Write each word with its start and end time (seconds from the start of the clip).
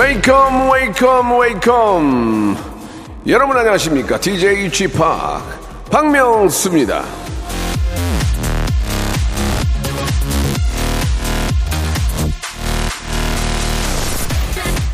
Welcome 0.00 0.70
welcome 0.70 1.38
welcome. 1.38 2.56
여러분 3.26 3.54
안녕하십니까? 3.54 4.18
DJ 4.18 4.70
p 4.70 4.88
박명수입니다. 5.90 7.04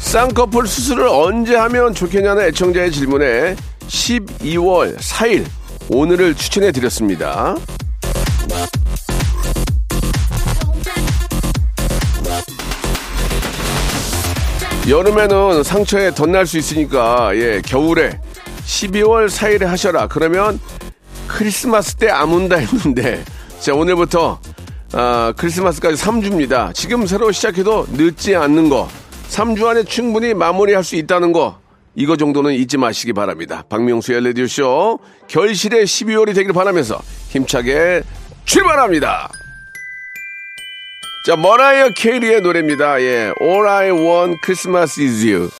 쌍꺼풀 0.00 0.66
수술을 0.66 1.06
언제 1.06 1.54
하면 1.54 1.94
좋겠냐는 1.94 2.42
애청자의 2.48 2.90
질문에 2.90 3.54
12월 3.86 4.98
4일 4.98 5.46
오늘을 5.88 6.34
추천해 6.34 6.72
드렸습니다 6.72 7.54
여름에는 14.88 15.64
상처에 15.64 16.12
덧날 16.12 16.46
수 16.46 16.58
있으니까 16.58 17.32
예 17.34 17.60
겨울에 17.60 18.20
12월 18.64 19.28
4일에 19.28 19.64
하셔라. 19.64 20.06
그러면 20.06 20.60
크리스마스 21.26 21.96
때 21.96 22.08
아문다 22.08 22.56
했는데 22.56 23.24
자 23.58 23.74
오늘부터 23.74 24.38
아, 24.92 25.32
크리스마스까지 25.36 26.00
3주입니다. 26.02 26.72
지금 26.72 27.04
새로 27.06 27.32
시작해도 27.32 27.86
늦지 27.90 28.36
않는 28.36 28.68
거. 28.68 28.88
3주 29.28 29.66
안에 29.66 29.82
충분히 29.82 30.34
마무리할 30.34 30.84
수 30.84 30.94
있다는 30.94 31.32
거. 31.32 31.58
이거 31.96 32.16
정도는 32.16 32.52
잊지 32.52 32.76
마시기 32.76 33.12
바랍니다. 33.12 33.64
박명수의 33.68 34.22
레디오쇼 34.22 35.00
결실의 35.26 35.84
12월이 35.84 36.34
되길 36.34 36.52
바라면서 36.52 37.00
힘차게 37.30 38.02
출발합니다 38.44 39.30
자, 41.26 41.34
머라이어 41.34 41.88
케이리의 41.88 42.40
노래입니다. 42.40 43.02
예. 43.02 43.32
All 43.42 43.66
I 43.66 43.90
Want 43.90 44.38
Christmas 44.44 45.00
is 45.00 45.26
You. 45.26 45.50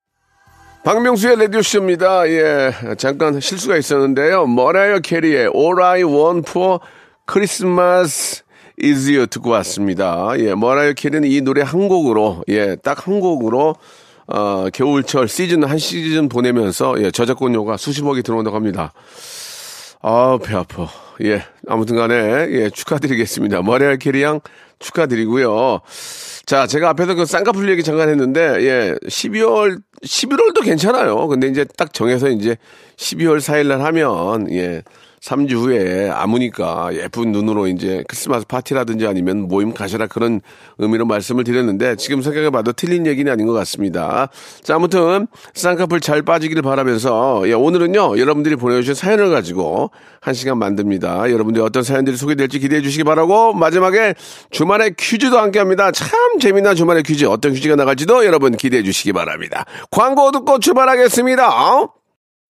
박명수의 0.84 1.40
라디오쇼입니다. 1.40 2.28
예. 2.28 2.72
잠깐 2.96 3.40
실수가 3.40 3.76
있었는데요. 3.76 4.46
머라이어 4.46 5.00
케리의 5.00 5.50
All 5.52 5.82
I 5.82 6.04
Want 6.04 6.48
for 6.48 6.78
Christmas 7.28 8.44
is 8.80 9.10
You 9.10 9.26
듣고 9.26 9.50
왔습니다. 9.50 10.34
예. 10.38 10.54
머라이어 10.54 10.92
케리는 10.92 11.28
이 11.28 11.40
노래 11.40 11.62
한 11.62 11.88
곡으로, 11.88 12.44
예. 12.46 12.76
딱 12.76 13.08
한 13.08 13.18
곡으로, 13.18 13.74
어, 14.28 14.66
겨울철 14.72 15.26
시즌 15.26 15.64
한 15.64 15.78
시즌 15.78 16.28
보내면서, 16.28 16.94
예. 17.02 17.10
저작권료가 17.10 17.76
수십억이 17.76 18.22
들어온다고 18.22 18.54
합니다. 18.54 18.92
아, 20.00 20.38
배 20.40 20.54
아파. 20.54 20.86
예. 21.24 21.42
아무튼 21.66 21.96
간에, 21.96 22.14
예. 22.50 22.70
축하드리겠습니다. 22.70 23.62
머라이어 23.62 23.96
캐리 23.96 24.22
양 24.22 24.38
축하드리고요. 24.78 25.80
자, 26.46 26.66
제가 26.66 26.90
앞에서 26.90 27.14
그 27.14 27.26
쌍꺼풀 27.26 27.68
얘기 27.70 27.82
잠깐 27.82 28.08
했는데, 28.08 28.40
예, 28.62 28.94
12월, 29.06 29.80
11월도 30.04 30.64
괜찮아요. 30.64 31.26
근데 31.26 31.48
이제 31.48 31.64
딱 31.76 31.92
정해서 31.92 32.28
이제 32.28 32.56
12월 32.96 33.38
4일날 33.38 33.78
하면, 33.78 34.52
예, 34.52 34.82
3주 35.26 35.54
후에 35.54 36.08
아무니까 36.08 36.90
예쁜 36.92 37.32
눈으로 37.32 37.66
이제 37.66 38.04
크리스마스 38.06 38.46
파티라든지 38.46 39.08
아니면 39.08 39.48
모임 39.48 39.74
가셔라 39.74 40.06
그런 40.06 40.40
의미로 40.78 41.04
말씀을 41.04 41.42
드렸는데 41.42 41.96
지금 41.96 42.22
생각해봐도 42.22 42.72
틀린 42.72 43.06
얘기는 43.06 43.30
아닌 43.30 43.46
것 43.46 43.52
같습니다. 43.52 44.28
자, 44.62 44.76
아무튼 44.76 45.26
쌍꺼풀 45.54 46.00
잘 46.00 46.22
빠지기를 46.22 46.62
바라면서 46.62 47.42
예, 47.48 47.54
오늘은요 47.54 48.18
여러분들이 48.18 48.54
보내주신 48.54 48.94
사연을 48.94 49.30
가지고 49.30 49.90
한 50.20 50.32
시간 50.34 50.58
만듭니다. 50.58 51.32
여러분들이 51.32 51.64
어떤 51.64 51.82
사연들이 51.82 52.16
소개될지 52.16 52.60
기대해 52.60 52.80
주시기 52.80 53.02
바라고 53.02 53.52
마지막에 53.52 54.14
주말에 54.50 54.90
퀴즈도 54.96 55.38
함께 55.38 55.58
합니다. 55.58 55.90
참 55.90 56.08
재미난 56.40 56.76
주말의 56.76 57.02
퀴즈 57.02 57.24
어떤 57.24 57.52
퀴즈가 57.52 57.74
나갈지도 57.74 58.24
여러분 58.26 58.56
기대해 58.56 58.84
주시기 58.84 59.12
바랍니다. 59.12 59.64
광고 59.90 60.30
듣고 60.30 60.60
출발하겠습니다. 60.60 62.05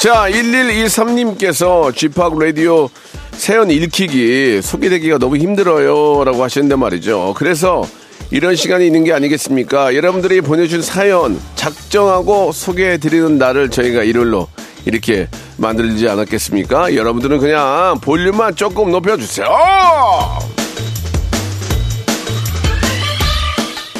자, 0.00 0.30
1113님께서 0.30 1.94
쥐팍 1.94 2.38
라디오 2.38 2.88
세연 3.32 3.70
읽히기 3.70 4.62
소개되기가 4.62 5.18
너무 5.18 5.36
힘들어요. 5.36 6.22
라고 6.24 6.44
하셨는데 6.44 6.76
말이죠. 6.76 7.34
그래서 7.36 7.82
이런 8.30 8.54
시간이 8.54 8.86
있는 8.86 9.02
게 9.02 9.12
아니겠습니까? 9.12 9.96
여러분들이 9.96 10.40
보내준 10.40 10.82
사연 10.82 11.40
작정하고 11.56 12.52
소개해드리는 12.52 13.38
날을 13.38 13.70
저희가 13.70 14.04
일요일로 14.04 14.46
이렇게 14.84 15.28
만들지 15.56 16.08
않았겠습니까? 16.08 16.94
여러분들은 16.94 17.38
그냥 17.38 17.98
볼륨만 18.00 18.54
조금 18.54 18.92
높여주세요. 18.92 19.48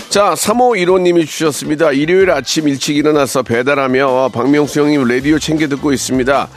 자, 0.09 0.33
3호 0.35 0.75
1호님이 0.87 1.27
주셨습니다. 1.27 1.93
일요일 1.93 2.31
아침 2.31 2.67
일찍 2.69 2.97
일어나서 2.97 3.43
배달하며 3.43 4.31
박명수 4.33 4.81
형님 4.81 5.05
라디오 5.07 5.39
챙겨 5.39 5.69
듣고 5.69 5.93
있습니다. 5.93 6.49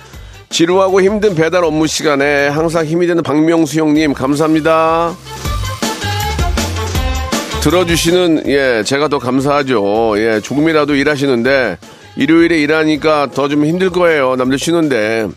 지루하고 0.49 1.01
힘든 1.01 1.35
배달 1.35 1.63
업무 1.65 1.85
시간에 1.87 2.47
항상 2.47 2.85
힘이 2.85 3.07
되는 3.07 3.21
박명수 3.23 3.79
형님 3.79 4.13
감사합니다. 4.13 5.15
들어주시는 7.61 8.43
예 8.47 8.83
제가 8.85 9.07
더 9.09 9.19
감사하죠. 9.19 10.13
예 10.17 10.39
조금이라도 10.41 10.95
일하시는데 10.95 11.77
일요일에 12.15 12.57
일하니까 12.59 13.27
더 13.33 13.47
좀 13.49 13.65
힘들 13.65 13.89
거예요. 13.89 14.35
남들 14.37 14.57
쉬는데 14.59 15.27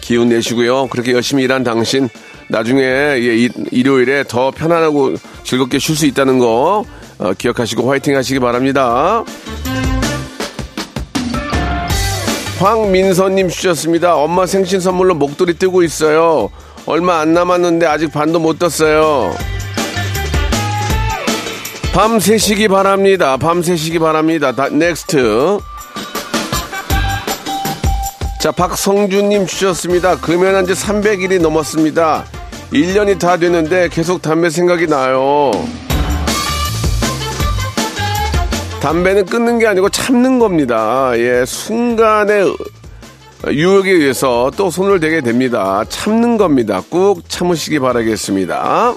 기운 0.00 0.28
내시고요. 0.28 0.88
그렇게 0.88 1.12
열심히 1.12 1.44
일한 1.44 1.62
당신 1.64 2.08
나중에 2.48 2.82
예, 2.82 3.36
이- 3.36 3.48
일요일에 3.70 4.24
더 4.28 4.50
편안하고 4.50 5.14
즐겁게 5.44 5.78
쉴 5.78 5.96
수 5.96 6.06
있다는 6.06 6.38
거 6.38 6.84
어, 7.18 7.32
기억하시고 7.32 7.90
화이팅 7.90 8.16
하시기 8.16 8.40
바랍니다. 8.40 9.24
황민서님 12.58 13.48
주셨습니다. 13.48 14.16
엄마 14.16 14.46
생신 14.46 14.80
선물로 14.80 15.14
목도리 15.14 15.54
뜨고 15.54 15.82
있어요. 15.82 16.50
얼마 16.86 17.20
안 17.20 17.34
남았는데 17.34 17.86
아직 17.86 18.12
반도 18.12 18.38
못 18.38 18.58
떴어요. 18.58 19.34
밤 21.92 22.20
새시기 22.20 22.68
바랍니다. 22.68 23.36
밤 23.36 23.62
새시기 23.62 23.98
바랍니다. 23.98 24.52
자, 24.52 24.68
next. 24.68 25.58
자, 28.40 28.52
박성준님 28.52 29.46
주셨습니다. 29.46 30.16
금연한 30.20 30.66
지 30.66 30.72
300일이 30.72 31.40
넘었습니다. 31.40 32.24
1년이 32.72 33.18
다 33.18 33.36
됐는데 33.36 33.88
계속 33.88 34.22
담배 34.22 34.50
생각이 34.50 34.86
나요. 34.86 35.50
담배는 38.80 39.26
끊는 39.26 39.58
게 39.58 39.66
아니고 39.66 39.88
참는 39.88 40.38
겁니다. 40.38 41.10
예, 41.16 41.44
순간의 41.44 42.56
유혹에 43.48 43.90
의해서 43.90 44.52
또 44.56 44.70
손을 44.70 45.00
대게 45.00 45.20
됩니다. 45.20 45.82
참는 45.88 46.36
겁니다. 46.36 46.80
꾹 46.88 47.28
참으시기 47.28 47.80
바라겠습니다. 47.80 48.94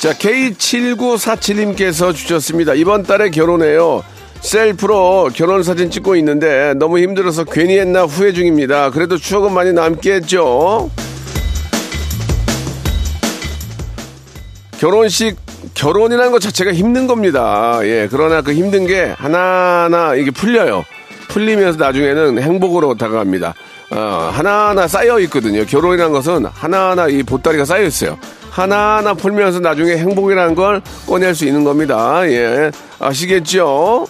자, 0.00 0.12
K7947님께서 0.12 2.14
주셨습니다. 2.14 2.72
이번 2.74 3.02
달에 3.02 3.30
결혼해요. 3.30 4.04
셀프로 4.40 5.30
결혼 5.34 5.64
사진 5.64 5.90
찍고 5.90 6.14
있는데 6.16 6.72
너무 6.74 6.98
힘들어서 7.00 7.44
괜히 7.44 7.78
했나 7.78 8.04
후회 8.04 8.32
중입니다. 8.32 8.90
그래도 8.90 9.18
추억은 9.18 9.52
많이 9.52 9.72
남겠죠? 9.72 10.90
결혼식 14.78 15.36
결혼이라는 15.74 16.32
것 16.32 16.40
자체가 16.40 16.72
힘든 16.72 17.06
겁니다. 17.06 17.80
예, 17.82 18.08
그러나 18.10 18.42
그 18.42 18.52
힘든 18.52 18.86
게 18.86 19.14
하나하나 19.16 20.14
이게 20.14 20.30
풀려요. 20.30 20.84
풀리면서 21.28 21.78
나중에는 21.78 22.42
행복으로 22.42 22.96
다가갑니다. 22.96 23.54
어, 23.90 24.30
하나하나 24.32 24.86
쌓여 24.86 25.18
있거든요. 25.20 25.64
결혼이라는 25.64 26.12
것은 26.12 26.46
하나하나 26.46 27.08
이 27.08 27.22
보따리가 27.22 27.64
쌓여 27.64 27.82
있어요. 27.82 28.18
하나하나 28.50 29.14
풀면서 29.14 29.60
나중에 29.60 29.96
행복이라는 29.96 30.54
걸 30.54 30.82
꺼낼 31.06 31.34
수 31.34 31.44
있는 31.44 31.64
겁니다. 31.64 32.22
예. 32.28 32.70
아시겠죠? 32.98 34.06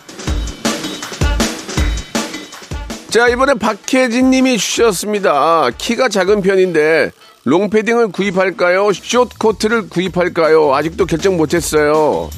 자, 3.11 3.29
이번에 3.29 3.55
박혜진 3.55 4.31
님이 4.31 4.59
주셨습니다. 4.59 5.71
키가 5.79 6.09
작은 6.09 6.43
편인데, 6.43 7.11
롱패딩을 7.49 8.09
구입할까요? 8.09 8.93
숏코트를 8.93 9.89
구입할까요? 9.89 10.75
아직도 10.75 11.07
결정 11.07 11.39
못했어요. 11.39 12.29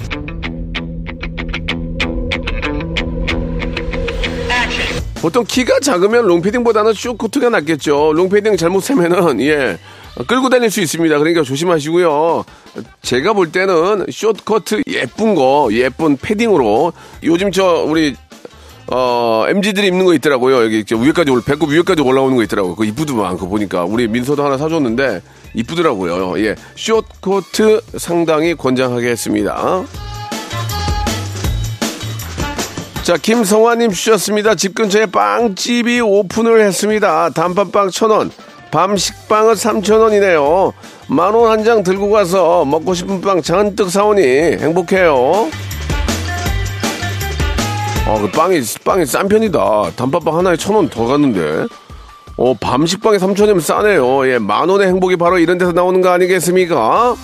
보통 5.21 5.45
키가 5.45 5.81
작으면 5.81 6.27
롱패딩보다는 6.27 6.95
숏코트가 6.95 7.51
낫겠죠. 7.51 8.13
롱패딩 8.13 8.57
잘못 8.57 8.85
세면은, 8.85 9.41
예, 9.41 9.79
끌고 10.29 10.49
다닐 10.49 10.71
수 10.71 10.81
있습니다. 10.81 11.19
그러니까 11.19 11.43
조심하시고요. 11.43 12.45
제가 13.03 13.33
볼 13.33 13.51
때는 13.51 14.07
숏커트 14.09 14.83
예쁜 14.87 15.35
거, 15.35 15.69
예쁜 15.73 16.17
패딩으로 16.17 16.93
요즘 17.25 17.51
저 17.51 17.85
우리 17.85 18.15
어, 18.93 19.45
MG들이 19.49 19.87
입는 19.89 20.05
거 20.05 20.15
있더라고요. 20.15 20.65
여기 20.65 20.85
위에까지 20.91 21.31
올, 21.31 21.43
배꼽 21.43 21.69
위에까지 21.71 22.03
올라오는 22.03 22.35
거 22.37 22.43
있더라고요. 22.43 22.75
그 22.75 22.85
이쁘더만, 22.85 23.35
그거 23.37 23.47
보니까. 23.47 23.85
우리 23.85 24.09
민서도 24.09 24.45
하나 24.45 24.59
사줬는데, 24.59 25.23
이쁘더라고요. 25.55 26.41
예. 26.45 26.57
숏코트 26.75 27.81
상당히 27.99 28.55
권장하게 28.55 29.09
했습니다. 29.11 29.85
자, 33.05 33.17
김성화님 33.17 33.91
주셨습니다. 33.93 34.55
집 34.57 34.75
근처에 34.75 35.07
빵집이 35.07 36.01
오픈을 36.01 36.61
했습니다. 36.61 37.31
단팥빵 37.31 37.91
천 37.91 38.11
원, 38.11 38.31
밤 38.71 38.97
식빵은 38.97 39.55
삼천 39.55 40.01
원이네요. 40.01 40.73
만원 41.09 41.51
한 41.51 41.65
장 41.65 41.83
들고 41.83 42.11
가서 42.11 42.65
먹고 42.65 42.95
싶은 42.95 43.21
빵 43.21 43.41
잔뜩 43.43 43.91
사오니 43.91 44.23
행복해요. 44.23 45.49
어, 48.11 48.19
그 48.21 48.29
빵이, 48.29 48.61
빵이 48.85 49.07
싼 49.07 49.29
편이다. 49.29 49.93
단팥빵 49.95 50.37
하나에 50.39 50.57
천 50.57 50.75
원 50.75 50.89
더 50.91 51.05
갔는데. 51.07 51.67
어, 52.37 52.55
밤식빵에 52.55 53.19
삼천 53.21 53.45
원이면 53.45 53.61
싸네요. 53.61 54.27
예, 54.29 54.39
만 54.39 54.69
원의 54.69 54.89
행복이 54.89 55.17
바로 55.17 55.39
이런 55.39 55.59
데서 55.59 55.71
나오는 55.71 56.01
거 56.01 56.11
아니겠습니까? 56.11 57.15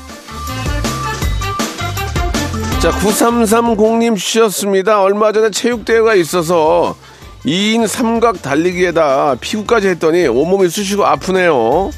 자, 2.81 2.91
9330님 2.93 4.17
주셨습니다. 4.17 5.03
얼마 5.03 5.33
전에 5.33 5.51
체육대회가 5.51 6.15
있어서 6.15 6.95
2인 7.45 7.89
삼각 7.89 8.43
달리기에다 8.43 9.37
피구까지 9.41 9.89
했더니 9.89 10.29
온몸이 10.29 10.69
쑤시고 10.69 11.05
아프네요. 11.05 11.91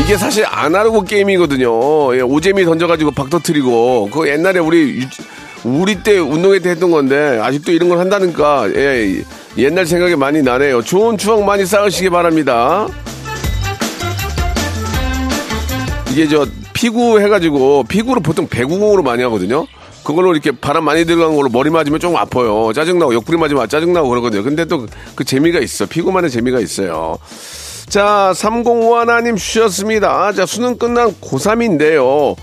이게 0.00 0.16
사실 0.16 0.46
아날로그 0.46 1.04
게임이거든요. 1.04 2.16
예, 2.16 2.20
오재미 2.22 2.64
던져가지고 2.64 3.10
박 3.10 3.28
터트리고. 3.28 4.08
그 4.10 4.26
옛날에 4.28 4.58
우리, 4.60 5.06
우리 5.68 6.02
때 6.02 6.18
운동회 6.18 6.58
때 6.60 6.70
했던 6.70 6.90
건데, 6.90 7.38
아직도 7.42 7.72
이런 7.72 7.88
걸 7.88 7.98
한다니까, 7.98 8.70
예, 8.74 9.22
옛날 9.56 9.86
생각이 9.86 10.16
많이 10.16 10.42
나네요. 10.42 10.82
좋은 10.82 11.18
추억 11.18 11.42
많이 11.44 11.66
쌓으시기 11.66 12.10
바랍니다. 12.10 12.86
이게 16.10 16.26
저, 16.28 16.46
피구 16.72 17.20
해가지고, 17.20 17.84
피구를 17.84 18.22
보통 18.22 18.46
배구공으로 18.48 19.02
많이 19.02 19.22
하거든요. 19.24 19.66
그걸로 20.04 20.32
이렇게 20.32 20.52
바람 20.52 20.84
많이 20.84 21.04
들어간 21.04 21.36
걸로 21.36 21.50
머리 21.50 21.68
맞으면 21.70 22.00
조금 22.00 22.16
아파요. 22.16 22.72
짜증나고, 22.74 23.14
옆구리 23.14 23.36
맞으면 23.38 23.68
짜증나고 23.68 24.08
그러거든요. 24.08 24.42
근데 24.42 24.64
또 24.64 24.86
그 25.14 25.24
재미가 25.24 25.58
있어. 25.60 25.86
피구만의 25.86 26.30
재미가 26.30 26.60
있어요. 26.60 27.18
자, 27.88 28.32
305 28.34 28.96
하나님 28.96 29.36
주셨습니다. 29.36 30.32
자, 30.32 30.46
수능 30.46 30.76
끝난 30.78 31.12
고3인데요. 31.20 32.36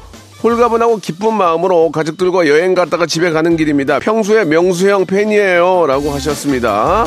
홀가분하고 0.46 1.00
기쁜 1.00 1.34
마음으로 1.34 1.90
가족들과 1.92 2.48
여행 2.48 2.76
갔다가 2.76 3.08
집에 3.08 3.32
가는 3.32 3.58
길입니다. 3.58 3.98
평소에 3.98 4.46
명수형 4.46 5.08
팬이에요. 5.08 5.88
라고 5.88 6.12
하셨습니다. 6.12 7.06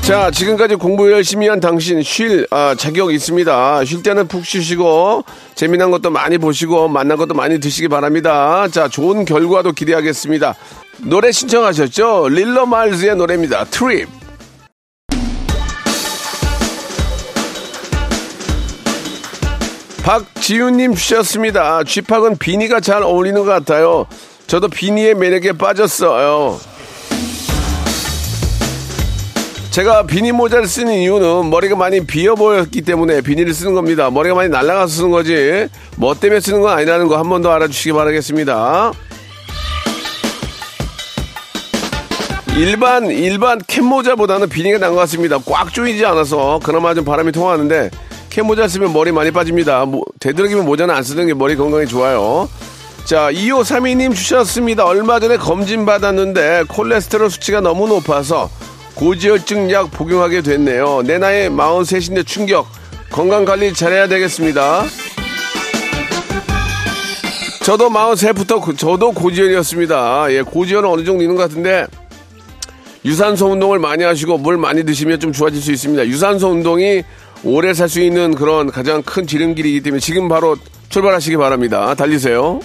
자, 0.00 0.30
지금까지 0.30 0.76
공부 0.76 1.12
열심히 1.12 1.48
한 1.48 1.60
당신 1.60 2.02
쉴 2.02 2.46
아, 2.50 2.74
자격 2.76 3.12
있습니다. 3.12 3.84
쉴 3.84 4.02
때는 4.02 4.26
푹 4.26 4.46
쉬시고 4.46 5.24
재미난 5.54 5.90
것도 5.90 6.08
많이 6.10 6.38
보시고 6.38 6.88
만난 6.88 7.18
것도 7.18 7.34
많이 7.34 7.60
드시기 7.60 7.88
바랍니다. 7.88 8.66
자, 8.68 8.88
좋은 8.88 9.26
결과도 9.26 9.72
기대하겠습니다. 9.72 10.54
노래 11.04 11.30
신청하셨죠? 11.30 12.28
릴러 12.30 12.64
말즈의 12.64 13.16
노래입니다. 13.16 13.66
트립. 13.66 14.19
박지훈님 20.02 20.94
주셨습니다. 20.94 21.84
쥐팍은 21.84 22.38
비니가 22.38 22.80
잘 22.80 23.02
어울리는 23.02 23.44
것 23.44 23.50
같아요. 23.50 24.06
저도 24.46 24.68
비니의 24.68 25.14
매력에 25.14 25.52
빠졌어요. 25.52 26.58
제가 29.70 30.04
비니 30.04 30.32
모자를 30.32 30.66
쓰는 30.66 30.94
이유는 30.94 31.48
머리가 31.48 31.76
많이 31.76 32.04
비어 32.04 32.34
보였기 32.34 32.82
때문에 32.82 33.20
비니를 33.20 33.54
쓰는 33.54 33.74
겁니다. 33.74 34.10
머리가 34.10 34.34
많이 34.34 34.48
날아가서 34.48 34.88
쓰는 34.92 35.10
거지. 35.12 35.68
뭐 35.96 36.14
때문에 36.14 36.40
쓰는 36.40 36.60
건 36.60 36.76
아니라는 36.76 37.06
거 37.06 37.16
한 37.16 37.28
번 37.28 37.42
더 37.42 37.52
알아주시기 37.52 37.92
바라겠습니다. 37.92 38.92
일반 42.56 43.06
일반 43.10 43.60
캡 43.68 43.80
모자보다는 43.80 44.48
비니가 44.48 44.78
난 44.78 44.90
것 44.90 44.96
같습니다. 45.02 45.38
꽉 45.46 45.72
조이지 45.72 46.04
않아서 46.04 46.58
그나마 46.64 46.92
좀 46.94 47.04
바람이 47.04 47.30
통하는데 47.30 47.90
캡 48.30 48.42
모자 48.42 48.68
쓰면 48.68 48.92
머리 48.92 49.10
많이 49.10 49.32
빠집니다. 49.32 49.84
뭐, 49.84 50.04
되도록이면 50.20 50.64
모자는 50.64 50.94
안 50.94 51.02
쓰는 51.02 51.26
게 51.26 51.34
머리 51.34 51.56
건강에 51.56 51.84
좋아요. 51.84 52.48
자, 53.04 53.30
2532님 53.32 54.14
주셨습니다. 54.14 54.84
얼마 54.84 55.18
전에 55.18 55.36
검진 55.36 55.84
받았는데 55.84 56.64
콜레스테롤 56.68 57.28
수치가 57.28 57.60
너무 57.60 57.88
높아서 57.88 58.48
고지혈증 58.94 59.72
약 59.72 59.90
복용하게 59.90 60.42
됐네요. 60.42 61.02
내 61.02 61.18
나이 61.18 61.48
43인데 61.48 62.24
충격. 62.24 62.66
건강 63.10 63.44
관리 63.44 63.74
잘해야 63.74 64.06
되겠습니다. 64.06 64.84
저도 67.64 67.90
43부터 67.90 68.78
저도 68.78 69.12
고지혈이었습니다. 69.12 70.32
예, 70.32 70.42
고지혈은 70.42 70.88
어느 70.88 71.04
정도 71.04 71.22
있는 71.22 71.34
것 71.34 71.42
같은데 71.42 71.86
유산소 73.04 73.46
운동을 73.46 73.78
많이 73.78 74.04
하시고 74.04 74.38
물 74.38 74.56
많이 74.56 74.84
드시면 74.84 75.18
좀 75.18 75.32
좋아질 75.32 75.60
수 75.60 75.72
있습니다. 75.72 76.06
유산소 76.06 76.48
운동이 76.50 77.02
오래 77.42 77.72
살 77.74 77.88
수 77.88 78.00
있는 78.00 78.34
그런 78.34 78.70
가장 78.70 79.02
큰 79.02 79.26
지름길이기 79.26 79.80
때문에 79.82 80.00
지금 80.00 80.28
바로 80.28 80.56
출발하시기 80.90 81.36
바랍니다. 81.36 81.94
달리세요. 81.94 82.60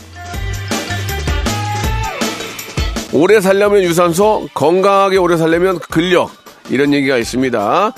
오래 3.14 3.40
살려면 3.40 3.84
유산소, 3.84 4.48
건강하게 4.54 5.18
오래 5.18 5.38
살려면 5.38 5.80
근력. 5.80 6.30
이런 6.70 6.94
얘기가 6.94 7.18
있습니다. 7.18 7.94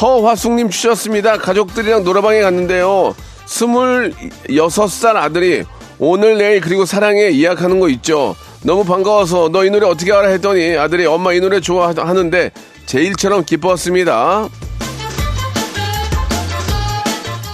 허화숙님 0.00 0.70
주셨습니다. 0.70 1.38
가족들이랑 1.38 2.04
노래방에 2.04 2.40
갔는데요. 2.40 3.14
26살 3.46 5.16
아들이 5.16 5.64
오늘 5.98 6.38
내일 6.38 6.60
그리고 6.60 6.84
사랑해 6.84 7.36
예약하는 7.36 7.80
거 7.80 7.88
있죠. 7.88 8.36
너무 8.64 8.84
반가워서 8.84 9.48
너 9.48 9.64
이 9.64 9.70
노래 9.70 9.86
어떻게 9.86 10.12
알아 10.12 10.28
했더니 10.28 10.76
아들이 10.76 11.04
엄마 11.06 11.32
이 11.32 11.40
노래 11.40 11.60
좋아하는데 11.60 12.52
제일처럼 12.86 13.44
기뻤습니다. 13.44 14.48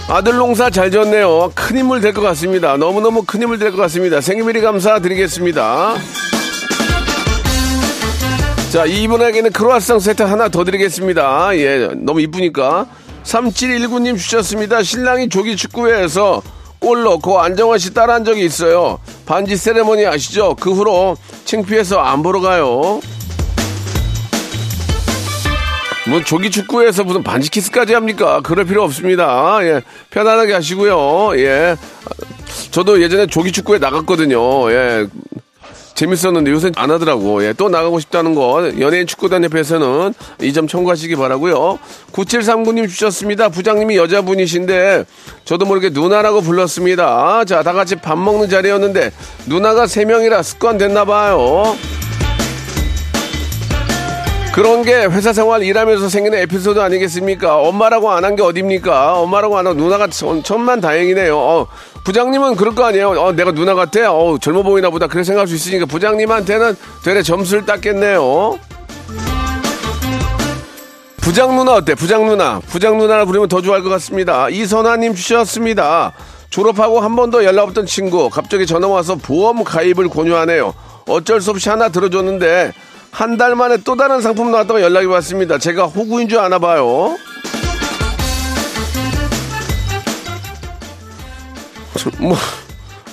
아들 0.09 0.37
농사 0.37 0.71
잘 0.71 0.89
졌네요. 0.89 1.51
큰 1.53 1.77
힘을 1.77 2.01
될것 2.01 2.23
같습니다. 2.23 2.75
너무너무 2.77 3.21
큰 3.23 3.43
힘을 3.43 3.59
될것 3.59 3.79
같습니다. 3.81 4.21
생일미리 4.21 4.59
감사드리겠습니다. 4.59 5.95
자, 8.71 8.85
이분에게는 8.85 9.51
크로아상 9.51 9.99
세트 9.99 10.23
하나 10.23 10.49
더 10.49 10.63
드리겠습니다. 10.63 11.55
예, 11.57 11.89
너무 11.95 12.21
이쁘니까. 12.21 12.87
3719님 13.23 14.17
주셨습니다. 14.17 14.81
신랑이 14.81 15.29
조기 15.29 15.55
축구회에서 15.55 16.41
골 16.79 17.03
넣고 17.03 17.39
안정환 17.39 17.77
씨 17.77 17.93
따라한 17.93 18.25
적이 18.25 18.45
있어요. 18.45 18.97
반지 19.27 19.57
세레머니 19.57 20.07
아시죠? 20.07 20.55
그 20.59 20.71
후로 20.71 21.17
창피해서 21.45 21.99
안 21.99 22.23
보러 22.23 22.39
가요. 22.39 22.99
뭐 26.09 26.23
조기 26.23 26.49
축구에서 26.49 27.03
무슨 27.03 27.21
반지 27.21 27.51
키스까지 27.51 27.93
합니까? 27.93 28.41
그럴 28.41 28.65
필요 28.65 28.83
없습니다. 28.83 29.59
예, 29.61 29.81
편안하게 30.09 30.53
하시고요. 30.53 31.39
예, 31.39 31.75
저도 32.71 33.01
예전에 33.01 33.27
조기 33.27 33.51
축구에 33.51 33.77
나갔거든요. 33.77 34.71
예, 34.71 35.07
재밌었는데 35.93 36.49
요새 36.49 36.71
안 36.77 36.89
하더라고. 36.89 37.45
예, 37.45 37.53
또 37.53 37.69
나가고 37.69 37.99
싶다는 37.99 38.33
거 38.33 38.71
연예인 38.79 39.05
축구단 39.05 39.43
협회에서는 39.43 40.13
이점 40.41 40.65
청구하시기 40.67 41.15
바라고요. 41.15 41.77
9739님 42.13 42.89
주셨습니다. 42.89 43.49
부장님이 43.49 43.97
여자분이신데 43.97 45.05
저도 45.45 45.65
모르게 45.65 45.89
누나라고 45.89 46.41
불렀습니다. 46.41 47.45
자, 47.45 47.61
다 47.61 47.73
같이 47.73 47.95
밥 47.95 48.17
먹는 48.17 48.49
자리였는데 48.49 49.11
누나가 49.45 49.85
3명이라 49.85 50.41
습관 50.41 50.79
됐나 50.79 51.05
봐요. 51.05 51.75
그런 54.53 54.81
게 54.83 54.93
회사 55.05 55.31
생활 55.31 55.63
일하면서 55.63 56.09
생기는 56.09 56.37
에피소드 56.39 56.79
아니겠습니까? 56.79 57.57
엄마라고 57.59 58.11
안 58.11 58.23
한 58.25 58.35
게 58.35 58.41
어딥니까? 58.43 59.13
엄마라고 59.19 59.57
안 59.57 59.67
하고 59.67 59.79
누나가 59.79 60.07
천, 60.07 60.43
천만 60.43 60.81
다행이네요. 60.81 61.37
어, 61.37 61.67
부장님은 62.03 62.55
그럴 62.55 62.75
거 62.75 62.83
아니에요. 62.85 63.09
어, 63.11 63.31
내가 63.31 63.51
누나 63.51 63.73
같아? 63.75 64.11
어, 64.11 64.37
젊어 64.39 64.63
보이나 64.63 64.89
보다. 64.89 65.07
그렇게 65.07 65.23
생각할 65.23 65.47
수 65.47 65.55
있으니까 65.55 65.85
부장님한테는 65.85 66.75
되레 67.05 67.21
점수를 67.21 67.65
땄겠네요. 67.65 68.59
부장 71.21 71.55
누나 71.55 71.73
어때? 71.75 71.95
부장 71.95 72.25
누나. 72.27 72.59
부장 72.67 72.97
누나라 72.97 73.25
부르면 73.25 73.47
더 73.47 73.61
좋아할 73.61 73.81
것 73.83 73.89
같습니다. 73.89 74.49
이선아님 74.49 75.13
주셨습니다. 75.15 76.11
졸업하고 76.49 76.99
한 76.99 77.15
번도 77.15 77.45
연락 77.45 77.63
없던 77.69 77.85
친구 77.85 78.29
갑자기 78.29 78.65
전화 78.65 78.87
와서 78.87 79.15
보험 79.15 79.63
가입을 79.63 80.09
권유하네요. 80.09 80.73
어쩔 81.07 81.39
수 81.39 81.51
없이 81.51 81.69
하나 81.69 81.89
들어줬는데 81.89 82.73
한 83.11 83.37
달 83.37 83.55
만에 83.55 83.77
또 83.83 83.95
다른 83.95 84.21
상품 84.21 84.51
나왔다고 84.51 84.81
연락이 84.81 85.05
왔습니다. 85.07 85.57
제가 85.57 85.85
호구인 85.85 86.27
줄 86.29 86.39
아나 86.39 86.59
봐요. 86.59 87.17
뭐, 92.19 92.37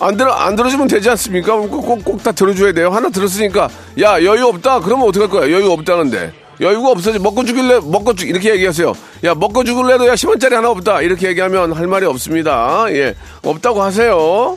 안 0.01 0.17
들어, 0.17 0.33
안 0.33 0.55
들어주면 0.55 0.87
되지 0.89 1.11
않습니까? 1.11 1.57
꼭, 1.57 2.05
꼭 2.05 2.23
다 2.23 2.31
들어줘야 2.33 2.73
돼요. 2.73 2.91
하나 2.91 3.09
들었으니까, 3.09 3.69
야, 4.01 4.23
여유 4.23 4.47
없다? 4.47 4.81
그러면 4.81 5.09
어떡할 5.09 5.29
거야? 5.29 5.51
여유 5.51 5.71
없다는데. 5.73 6.33
여유가 6.61 6.91
없어지 6.91 7.19
먹고 7.19 7.45
죽일래? 7.45 7.81
먹고 7.81 8.15
죽, 8.15 8.29
이렇게 8.29 8.51
얘기하세요. 8.53 8.95
야, 9.25 9.35
먹고 9.35 9.63
죽을래도 9.65 10.07
야, 10.07 10.15
10원짜리 10.15 10.53
하나 10.53 10.71
없다. 10.71 11.03
이렇게 11.03 11.29
얘기하면 11.29 11.73
할 11.73 11.87
말이 11.87 12.07
없습니다. 12.07 12.87
예. 12.91 13.15
없다고 13.43 13.83
하세요. 13.83 14.57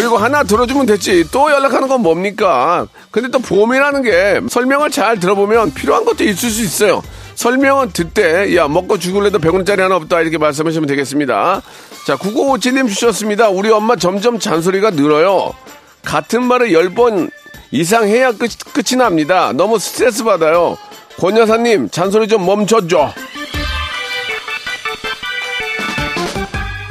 그리고 0.00 0.16
하나 0.16 0.42
들어주면 0.42 0.86
됐지. 0.86 1.26
또 1.30 1.50
연락하는 1.50 1.86
건 1.86 2.00
뭡니까? 2.00 2.86
근데 3.10 3.28
또 3.28 3.38
보험이라는 3.38 4.00
게 4.00 4.40
설명을 4.48 4.90
잘 4.90 5.20
들어보면 5.20 5.74
필요한 5.74 6.06
것도 6.06 6.24
있을 6.24 6.48
수 6.48 6.62
있어요. 6.62 7.02
설명은 7.34 7.90
듣되, 7.90 8.56
야, 8.56 8.66
먹고 8.66 8.98
죽을래도 8.98 9.38
100원짜리 9.38 9.80
하나 9.80 9.96
없다. 9.96 10.22
이렇게 10.22 10.38
말씀하시면 10.38 10.86
되겠습니다. 10.86 11.60
자, 12.06 12.16
9957님 12.16 12.88
주셨습니다. 12.88 13.50
우리 13.50 13.70
엄마 13.70 13.94
점점 13.94 14.38
잔소리가 14.38 14.92
늘어요. 14.92 15.52
같은 16.02 16.44
말을 16.44 16.70
10번 16.70 17.30
이상 17.70 18.08
해야 18.08 18.32
끝, 18.32 18.50
끝이 18.72 18.96
납니다. 18.96 19.52
너무 19.52 19.78
스트레스 19.78 20.24
받아요. 20.24 20.78
권 21.18 21.36
여사님, 21.36 21.90
잔소리 21.90 22.26
좀 22.26 22.46
멈춰줘. 22.46 23.12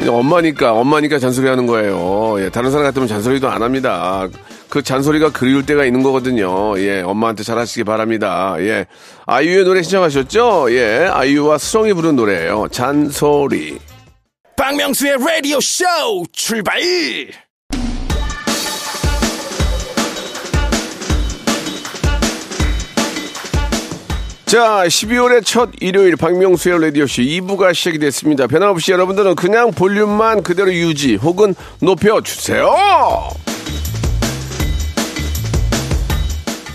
엄마니까, 0.08 0.74
엄마니까 0.74 1.20
잔소리 1.20 1.48
하는 1.48 1.66
거예요. 1.66 2.36
예, 2.40 2.50
다른 2.50 2.72
사람 2.72 2.86
같으면 2.86 3.08
잔소리도 3.08 3.50
안 3.50 3.62
합니다. 3.62 4.28
그 4.70 4.82
잔소리가 4.82 5.32
그리울 5.32 5.66
때가 5.66 5.84
있는 5.86 6.04
거거든요. 6.04 6.80
예, 6.80 7.02
엄마한테 7.02 7.44
잘하시기 7.44 7.84
바랍니다. 7.84 8.56
예. 8.60 8.86
아이유의 9.26 9.66
노래 9.66 9.82
신청하셨죠? 9.82 10.68
예, 10.72 11.10
아이유와 11.12 11.58
수정이 11.58 11.94
부른 11.94 12.16
노래예요. 12.16 12.68
잔소리. 12.72 13.80
박명수의 14.56 15.18
라디오 15.26 15.60
쇼 15.62 15.86
출발! 16.34 16.80
자, 24.50 24.84
12월의 24.88 25.46
첫 25.46 25.70
일요일 25.80 26.16
박명수의 26.16 26.82
라디오쇼 26.82 27.22
2부가 27.22 27.72
시작이 27.72 28.00
됐습니다. 28.00 28.48
변함없이 28.48 28.92
여러분들은 28.92 29.36
그냥 29.36 29.70
볼륨만 29.70 30.42
그대로 30.42 30.74
유지 30.74 31.18
혹은 31.18 31.54
높여주세요. 31.84 32.76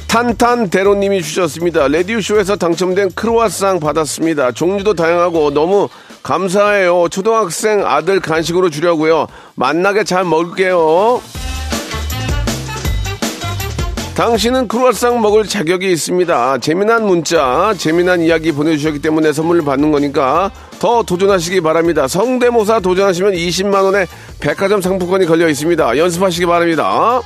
탄탄대로님이 0.07 1.21
주셨습니다. 1.21 1.89
라디오쇼에서 1.89 2.55
당첨된 2.55 3.11
크로아상 3.17 3.81
받았습니다. 3.81 4.53
종류도 4.53 4.95
다양하고 4.95 5.51
너무 5.51 5.89
감사해요. 6.23 7.09
초등학생 7.09 7.85
아들 7.85 8.21
간식으로 8.21 8.71
주려고요. 8.71 9.27
만나게 9.57 10.05
잘 10.05 10.23
먹을게요. 10.23 11.21
당신은 14.15 14.69
크루아상 14.69 15.21
먹을 15.21 15.43
자격이 15.45 15.91
있습니다. 15.91 16.59
재미난 16.59 17.05
문자, 17.05 17.75
재미난 17.77 18.21
이야기 18.21 18.53
보내주셨기 18.53 19.01
때문에 19.01 19.33
선물을 19.33 19.65
받는 19.65 19.91
거니까 19.91 20.53
더 20.79 21.03
도전하시기 21.03 21.61
바랍니다. 21.63 22.07
성대모사 22.07 22.79
도전하시면 22.79 23.33
20만원의 23.33 24.07
백화점 24.39 24.81
상품권이 24.81 25.27
걸려 25.27 25.49
있습니다. 25.49 25.99
연습하시기 25.99 26.47
바랍니다. 26.47 27.23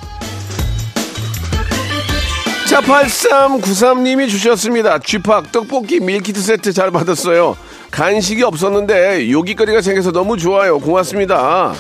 자, 2.67 2.81
8393님이 2.81 4.31
주셨습니다. 4.31 4.99
쥐팍 4.99 5.53
떡볶이 5.53 6.01
밀키트 6.01 6.41
세트 6.41 6.73
잘 6.73 6.91
받았어요. 6.91 7.55
간식이 7.91 8.43
없었는데 8.43 9.31
요기거리가 9.31 9.83
생겨서 9.83 10.11
너무 10.11 10.39
좋아요. 10.39 10.79
고맙습니다. 10.79 11.75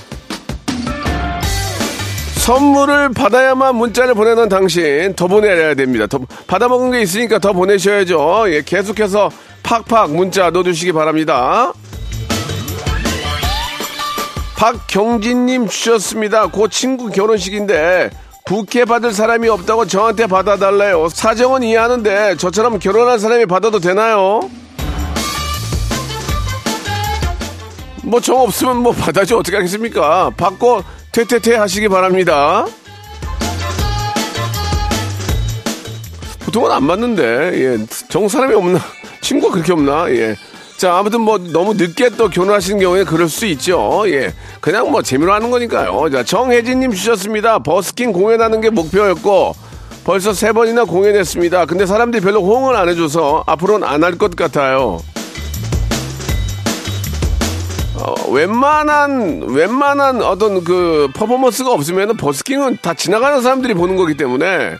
선물을 2.48 3.10
받아야만 3.10 3.76
문자를 3.76 4.14
보내는 4.14 4.48
당신 4.48 5.12
더 5.14 5.26
보내야 5.26 5.74
됩니다. 5.74 6.06
더 6.06 6.18
받아먹은 6.46 6.92
게 6.92 7.02
있으니까 7.02 7.38
더 7.38 7.52
보내셔야죠. 7.52 8.44
예, 8.46 8.62
계속해서 8.62 9.28
팍팍 9.62 10.12
문자 10.12 10.48
넣어주시기 10.48 10.92
바랍니다. 10.92 11.74
박경진님 14.56 15.68
주셨습니다. 15.68 16.46
고 16.46 16.68
친구 16.68 17.10
결혼식인데 17.10 18.08
부케 18.46 18.86
받을 18.86 19.12
사람이 19.12 19.46
없다고 19.50 19.84
저한테 19.84 20.26
받아달래요. 20.26 21.10
사정은 21.10 21.62
이해하는데 21.62 22.36
저처럼 22.38 22.78
결혼한 22.78 23.18
사람이 23.18 23.44
받아도 23.44 23.78
되나요? 23.78 24.40
뭐 28.04 28.20
정 28.22 28.40
없으면 28.40 28.78
뭐 28.78 28.92
받아줘 28.92 29.36
어떻게 29.36 29.54
하겠습니까? 29.56 30.30
받고 30.38 30.82
퇴퇴퇴 31.18 31.56
하시기 31.56 31.88
바랍니다. 31.88 32.64
보통은 36.44 36.70
안 36.70 36.84
맞는데, 36.84 37.24
예. 37.54 37.86
정 38.08 38.28
사람이 38.28 38.54
없나? 38.54 38.78
친구가 39.20 39.52
그렇게 39.54 39.72
없나? 39.72 40.08
예. 40.10 40.36
자, 40.76 40.96
아무튼 40.96 41.22
뭐 41.22 41.36
너무 41.38 41.74
늦게 41.74 42.10
또 42.10 42.28
결혼하시는 42.28 42.78
경우에 42.78 43.02
그럴 43.02 43.28
수 43.28 43.46
있죠. 43.46 44.04
예. 44.06 44.32
그냥 44.60 44.92
뭐 44.92 45.02
재미로 45.02 45.32
하는 45.34 45.50
거니까요. 45.50 46.08
자, 46.10 46.22
정혜진님 46.22 46.92
주셨습니다. 46.92 47.58
버스킹 47.58 48.12
공연하는 48.12 48.60
게 48.60 48.70
목표였고, 48.70 49.56
벌써 50.04 50.32
세 50.32 50.52
번이나 50.52 50.84
공연했습니다. 50.84 51.66
근데 51.66 51.84
사람들이 51.84 52.22
별로 52.22 52.44
호응을 52.44 52.76
안 52.76 52.88
해줘서 52.88 53.42
앞으로는 53.44 53.88
안 53.88 54.04
할 54.04 54.16
것 54.16 54.36
같아요. 54.36 55.00
어, 58.00 58.30
웬만한 58.30 59.42
웬만한 59.48 60.22
어떤 60.22 60.62
그 60.62 61.08
퍼포먼스가 61.14 61.72
없으면 61.72 62.16
버스킹은 62.16 62.78
다 62.80 62.94
지나가는 62.94 63.42
사람들이 63.42 63.74
보는 63.74 63.96
거기 63.96 64.16
때문에 64.16 64.76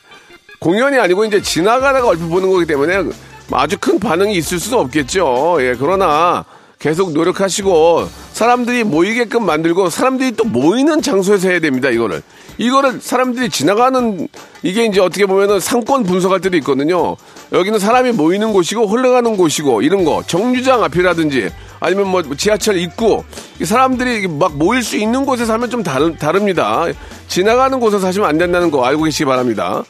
공연이 0.60 0.98
아니고 0.98 1.24
이제 1.24 1.42
지나가다가 1.42 2.08
얼핏 2.08 2.28
보는 2.28 2.48
거기 2.50 2.66
때문에 2.66 3.10
아주 3.50 3.76
큰 3.80 3.98
반응이 3.98 4.34
있을 4.36 4.58
수는 4.60 4.78
없겠죠. 4.78 5.58
예, 5.60 5.74
그러나 5.78 6.44
계속 6.78 7.12
노력하시고 7.12 8.08
사람들이 8.32 8.84
모이게끔 8.84 9.44
만들고 9.44 9.90
사람들이 9.90 10.32
또 10.32 10.44
모이는 10.44 11.02
장소에서 11.02 11.48
해야 11.48 11.58
됩니다. 11.58 11.90
이거를 11.90 12.22
이거를 12.58 13.00
사람들이 13.00 13.48
지나가는 13.50 14.28
이게 14.62 14.84
이제 14.86 15.00
어떻게 15.00 15.26
보면은 15.26 15.58
상권 15.58 16.04
분석할 16.04 16.40
때도 16.40 16.56
있거든요. 16.58 17.16
여기는 17.52 17.80
사람이 17.80 18.12
모이는 18.12 18.52
곳이고 18.52 18.86
흘러가는 18.86 19.36
곳이고 19.36 19.82
이런 19.82 20.04
거 20.04 20.22
정류장 20.24 20.84
앞이라든지 20.84 21.50
아니면 21.80 22.08
뭐 22.08 22.22
지하철 22.36 22.76
입구 22.76 23.22
사람들이 23.62 24.26
막 24.28 24.56
모일 24.56 24.82
수 24.82 24.96
있는 24.96 25.24
곳에서 25.24 25.52
하면 25.54 25.70
좀 25.70 25.82
다르, 25.82 26.14
다릅니다. 26.16 26.84
지나가는 27.28 27.78
곳에서 27.78 28.06
하시면 28.06 28.28
안 28.28 28.38
된다는 28.38 28.70
거 28.70 28.84
알고 28.84 29.04
계시기 29.04 29.24
바랍니다. 29.24 29.82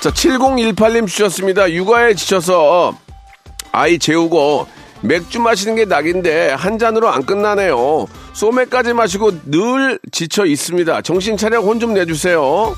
자, 0.00 0.10
7018님 0.10 1.06
주셨습니다. 1.06 1.70
육아에 1.72 2.14
지쳐서 2.14 2.96
아이 3.72 3.98
재우고 3.98 4.66
맥주 5.00 5.40
마시는 5.40 5.76
게 5.76 5.84
낙인데 5.86 6.50
한 6.52 6.78
잔으로 6.78 7.08
안 7.08 7.24
끝나네요. 7.24 8.06
소맥까지 8.34 8.92
마시고 8.92 9.32
늘 9.50 9.98
지쳐 10.12 10.44
있습니다. 10.46 11.02
정신 11.02 11.36
차려 11.36 11.60
혼 11.60 11.78
좀 11.80 11.94
내주세요. 11.94 12.74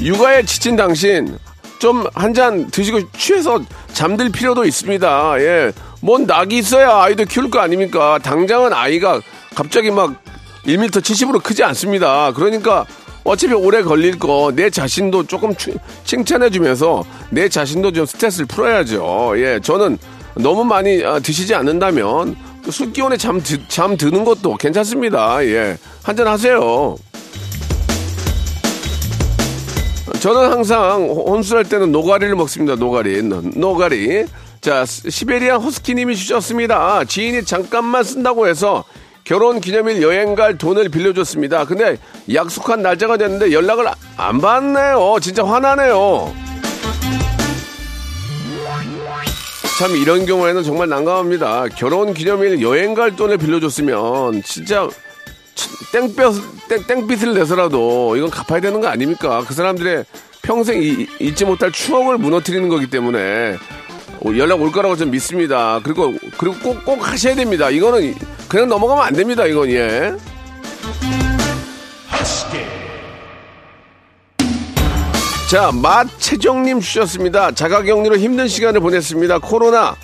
육아에 0.00 0.44
지친 0.44 0.76
당신 0.76 1.38
좀 1.78 2.06
한 2.14 2.34
잔 2.34 2.70
드시고 2.70 3.10
취해서 3.12 3.60
잠들 3.92 4.30
필요도 4.30 4.64
있습니다. 4.64 5.34
예. 5.40 5.72
뭔 6.00 6.26
낙이 6.26 6.58
있어야 6.58 7.02
아이들 7.02 7.24
키울 7.26 7.50
거 7.50 7.60
아닙니까? 7.60 8.18
당장은 8.22 8.72
아이가 8.72 9.20
갑자기 9.54 9.90
막 9.90 10.14
1m 10.66 10.90
70으로 10.90 11.42
크지 11.42 11.62
않습니다. 11.64 12.32
그러니까 12.32 12.84
어차피 13.24 13.54
오래 13.54 13.82
걸릴 13.82 14.18
거 14.18 14.52
내 14.54 14.70
자신도 14.70 15.26
조금 15.26 15.52
칭찬해 16.04 16.50
주면서 16.50 17.04
내 17.30 17.48
자신도 17.48 17.92
좀 17.92 18.06
스트레스를 18.06 18.46
풀어야죠. 18.46 19.34
예, 19.38 19.58
저는 19.62 19.98
너무 20.34 20.64
많이 20.64 21.02
아, 21.04 21.18
드시지 21.18 21.54
않는다면 21.54 22.36
술 22.70 22.92
기운에 22.92 23.16
잠, 23.16 23.40
잠 23.68 23.96
드는 23.96 24.24
것도 24.24 24.56
괜찮습니다. 24.56 25.44
예, 25.46 25.78
한잔 26.02 26.26
하세요. 26.28 26.96
저는 30.20 30.50
항상 30.50 31.08
혼술할 31.08 31.64
때는 31.64 31.92
노가리를 31.92 32.34
먹습니다. 32.34 32.74
노가리. 32.74 33.22
노가리. 33.22 34.24
자, 34.60 34.84
시베리아 34.84 35.56
호스키님이 35.56 36.16
주셨습니다. 36.16 37.04
지인이 37.04 37.44
잠깐만 37.44 38.02
쓴다고 38.02 38.48
해서 38.48 38.84
결혼 39.24 39.60
기념일 39.60 40.02
여행 40.02 40.34
갈 40.34 40.56
돈을 40.56 40.88
빌려줬습니다. 40.88 41.66
근데 41.66 41.98
약속한 42.32 42.82
날짜가 42.82 43.16
됐는데 43.16 43.52
연락을 43.52 43.86
안 44.16 44.40
받네요. 44.40 45.18
진짜 45.20 45.44
화나네요. 45.44 46.34
참 49.78 49.94
이런 49.94 50.24
경우에는 50.24 50.62
정말 50.62 50.88
난감합니다. 50.88 51.66
결혼 51.76 52.14
기념일 52.14 52.62
여행 52.62 52.94
갈 52.94 53.14
돈을 53.14 53.36
빌려줬으면 53.36 54.42
진짜 54.42 54.88
땡볕, 55.92 56.68
땡, 56.68 56.82
땡빛을 56.86 57.34
내서라도 57.34 58.16
이건 58.16 58.30
갚아야 58.30 58.60
되는 58.60 58.80
거 58.80 58.88
아닙니까? 58.88 59.44
그 59.46 59.54
사람들의 59.54 60.04
평생 60.42 60.82
이, 60.82 61.06
잊지 61.18 61.44
못할 61.44 61.72
추억을 61.72 62.18
무너뜨리는 62.18 62.68
거기 62.68 62.88
때문에 62.88 63.56
연락 64.36 64.60
올 64.60 64.72
거라고 64.72 64.96
좀 64.96 65.10
믿습니다. 65.10 65.80
그리고, 65.82 66.12
그리고 66.36 66.56
꼭, 66.62 66.84
꼭 66.84 67.08
하셔야 67.08 67.34
됩니다. 67.34 67.70
이거는 67.70 68.14
그냥 68.48 68.68
넘어가면 68.68 69.04
안 69.04 69.12
됩니다. 69.14 69.46
이건, 69.46 69.70
예. 69.70 70.14
자, 75.48 75.70
마채정님 75.72 76.80
주셨습니다. 76.80 77.52
자가격리로 77.52 78.16
힘든 78.18 78.48
시간을 78.48 78.80
보냈습니다. 78.80 79.38
코로나, 79.38 79.94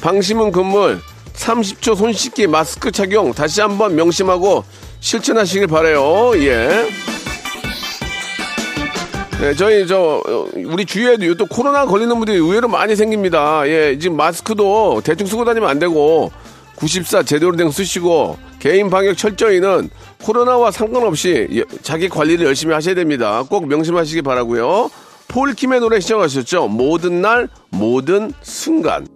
방심은 0.00 0.52
금물, 0.52 1.00
30초 1.34 1.96
손 1.96 2.12
씻기, 2.12 2.46
마스크 2.46 2.92
착용 2.92 3.32
다시 3.32 3.60
한번 3.60 3.96
명심하고 3.96 4.64
실천하시길 5.02 5.66
바래요. 5.66 6.32
예. 6.36 6.88
네, 9.40 9.54
저희 9.54 9.86
저 9.88 10.22
우리 10.54 10.86
주위에도 10.86 11.34
또 11.34 11.46
코로나 11.46 11.84
걸리는 11.84 12.14
분들이 12.16 12.38
의외로 12.38 12.68
많이 12.68 12.94
생깁니다. 12.94 13.66
예, 13.66 13.98
지금 13.98 14.16
마스크도 14.16 15.02
대충 15.04 15.26
쓰고 15.26 15.44
다니면 15.44 15.68
안 15.68 15.80
되고 15.80 16.30
94 16.76 17.24
제대로 17.24 17.54
된거 17.56 17.72
쓰시고 17.72 18.38
개인 18.60 18.88
방역 18.88 19.16
철저히는 19.16 19.90
코로나와 20.22 20.70
상관없이 20.70 21.64
자기 21.82 22.08
관리를 22.08 22.46
열심히 22.46 22.72
하셔야 22.72 22.94
됩니다. 22.94 23.42
꼭 23.50 23.66
명심하시기 23.66 24.22
바라고요. 24.22 24.88
폴킴의 25.26 25.80
노래 25.80 25.98
시청하셨죠? 25.98 26.68
모든 26.68 27.20
날 27.20 27.48
모든 27.70 28.32
순간. 28.42 29.08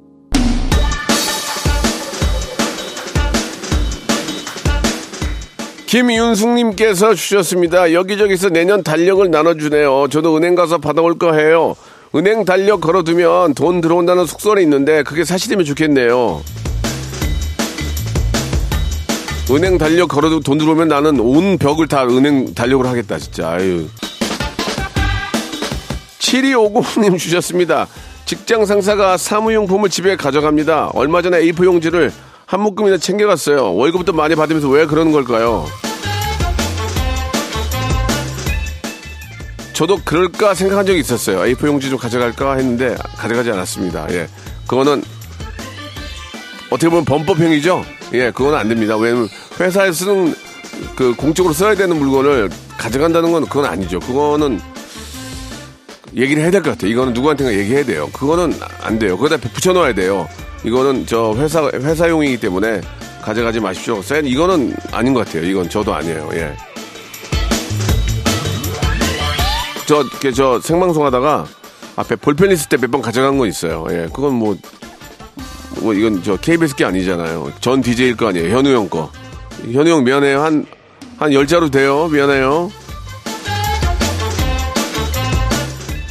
김윤숙님께서 5.97 7.15
주셨습니다. 7.15 7.95
여기저기서 7.95 8.51
내년 8.51 8.83
달력을 8.83 9.31
나눠주네요. 9.31 10.09
저도 10.11 10.37
은행 10.37 10.55
가서 10.55 10.77
받아올까 10.77 11.33
해요. 11.33 11.75
은행 12.15 12.45
달력 12.45 12.83
걸어두면 12.83 13.55
돈 13.55 13.81
들어온다는 13.81 14.27
속설이 14.27 14.63
있는데 14.65 15.03
그게 15.05 15.25
사실이면 15.25 15.65
좋겠네요. 15.65 16.43
은행 19.51 19.79
달력 19.79 20.09
걸어도 20.09 20.41
돈 20.41 20.59
들어오면 20.59 20.89
나는 20.89 21.19
온 21.19 21.57
벽을 21.57 21.89
다 21.89 22.05
은행 22.05 22.53
달력을 22.53 22.85
하겠다, 22.87 23.17
진짜. 23.17 23.53
아유. 23.53 23.87
7250님 26.19 27.19
주셨습니다. 27.19 27.87
직장 28.27 28.67
상사가 28.67 29.17
사무용품을 29.17 29.89
집에 29.89 30.17
가져갑니다. 30.17 30.91
얼마 30.93 31.23
전에 31.23 31.41
A4 31.41 31.65
용지를 31.65 32.13
한 32.45 32.61
묶음이나 32.61 32.99
챙겨갔어요. 32.99 33.75
월급도 33.75 34.13
많이 34.13 34.35
받으면서 34.35 34.69
왜 34.69 34.85
그러는 34.85 35.11
걸까요? 35.11 35.65
저도 39.77 40.01
그럴까 40.07 40.55
생각한 40.55 40.87
적이 40.87 41.01
있었어요. 41.01 41.41
A4 41.41 41.67
용지 41.67 41.91
좀 41.91 41.99
가져갈까 41.99 42.55
했는데 42.55 42.97
가져가지 43.19 43.51
않았습니다. 43.51 44.07
예. 44.11 44.27
그거는 44.67 45.03
어떻게 46.71 46.89
보면 46.89 47.05
범법행위죠? 47.05 47.85
예, 48.15 48.31
그건 48.31 48.55
안 48.55 48.71
됩니다. 48.71 48.97
왜냐면 48.97 49.29
회사에 49.61 49.93
쓰는 49.93 50.35
그 50.95 51.15
공적으로 51.15 51.53
써야 51.53 51.75
되는 51.75 51.99
물건을 51.99 52.49
가져간다는 52.79 53.33
건 53.33 53.45
그건 53.45 53.67
아니죠. 53.67 54.01
그거는 54.01 54.59
얘기를 56.17 56.43
해야 56.43 56.51
될 56.51 56.63
것 56.63 56.71
같아요. 56.71 56.91
이거는 56.91 57.13
누구한테가 57.13 57.53
얘기해야 57.53 57.85
돼요. 57.85 58.09
그거는 58.15 58.55
안 58.81 58.99
돼요. 58.99 59.19
거기다 59.19 59.37
붙여놓아야 59.37 59.93
돼요. 59.93 60.27
이거는 60.65 61.05
저 61.05 61.35
회사 61.37 61.69
회사용이기 61.69 62.39
때문에 62.41 62.81
가져가지 63.21 63.61
마십시오. 63.61 64.01
센 64.01 64.25
이거는 64.27 64.75
아닌 64.93 65.13
것 65.13 65.27
같아요. 65.27 65.45
이건 65.45 65.69
저도 65.69 65.93
아니에요. 65.95 66.31
예. 66.33 66.57
저, 69.87 70.05
저 70.35 70.61
생방송 70.61 71.05
하다가 71.07 71.47
앞에 71.97 72.17
볼펜 72.17 72.51
있을 72.53 72.69
때 72.69 72.77
몇 72.77 72.91
번 72.91 73.01
가져간 73.03 73.39
거 73.39 73.47
있어요. 73.47 73.87
예, 73.91 74.09
그건 74.13 74.35
뭐, 74.35 74.57
뭐 75.81 75.95
이건 75.95 76.23
저 76.23 76.37
KBS 76.37 76.75
게 76.77 76.85
아니잖아요. 76.85 77.53
전 77.61 77.81
DJ일 77.81 78.17
거 78.17 78.29
아니에요. 78.29 78.55
현우 78.57 78.71
형 78.75 78.89
거. 78.89 79.11
현우 79.73 79.89
형 79.89 80.05
미안해요. 80.05 80.43
한, 80.43 80.67
한 81.19 81.33
열자로 81.33 81.71
돼요. 81.71 82.09
미안해요. 82.09 82.71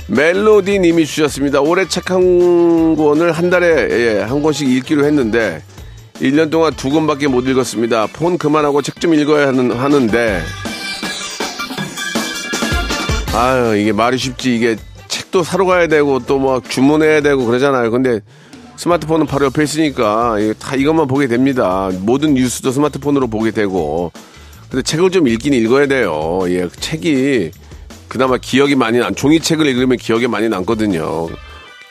멜로디 0.08 0.80
님이 0.80 1.06
주셨습니다. 1.06 1.62
올해 1.62 1.88
책 1.88 2.12
한 2.12 2.96
권을 2.96 3.32
한 3.32 3.50
달에 3.50 3.88
예, 3.92 4.22
한 4.22 4.42
권씩 4.44 4.70
읽기로 4.70 5.04
했는데 5.06 5.62
1년 6.22 6.50
동안 6.52 6.74
두 6.76 6.90
권밖에 6.92 7.28
못 7.28 7.48
읽었습니다. 7.48 8.08
폰 8.14 8.38
그만하고 8.38 8.82
책 8.82 9.00
좀 9.00 9.14
읽어야 9.16 9.48
하는, 9.48 9.72
하는데 9.72 10.42
아유 13.36 13.78
이게 13.78 13.92
말이 13.92 14.18
쉽지 14.18 14.56
이게 14.56 14.78
책도 15.10 15.44
사러 15.44 15.66
가야 15.66 15.88
되고 15.88 16.20
또 16.20 16.40
뭐 16.40 16.62
주문해야 16.62 17.22
되고 17.22 17.46
그러잖아요. 17.46 17.92
근데 17.92 18.22
스마트폰은 18.78 19.26
바로 19.26 19.46
옆에 19.48 19.64
있으니까 19.64 20.36
다 20.60 20.76
이것만 20.76 21.08
보게 21.08 21.28
됩니다. 21.28 21.90
모든 22.02 22.34
뉴스도 22.34 22.72
스마트폰으로 22.72 23.28
보게 23.28 23.52
되고 23.52 24.12
근데 24.70 24.82
책을 24.84 25.12
좀 25.12 25.28
읽긴 25.28 25.54
읽어야 25.54 25.88
돼요. 25.88 26.40
예, 26.48 26.68
책이 26.70 27.52
그나마 28.08 28.38
기억이 28.38 28.76
많이 28.76 29.00
남, 29.00 29.14
종이책을 29.14 29.66
읽으면 29.66 29.98
기억에 29.98 30.28
많이 30.28 30.48
남거든요. 30.50 31.28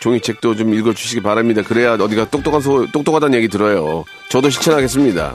종이책도 0.00 0.56
좀 0.56 0.74
읽어주시기 0.74 1.22
바랍니다. 1.22 1.62
그래야 1.62 1.94
어디가 1.94 2.30
똑똑한 2.30 2.60
소, 2.60 2.86
똑똑하다는 2.92 3.36
얘기 3.38 3.48
들어요. 3.48 4.04
저도 4.30 4.50
실천하겠습니다. 4.50 5.34